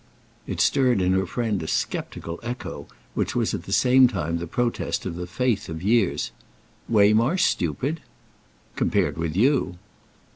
[0.47, 4.47] It stirred in her friend a sceptical echo which was at the same time the
[4.47, 6.31] protest of the faith of years.
[6.89, 8.01] "Waymarsh stupid?"
[8.75, 9.77] "Compared with you."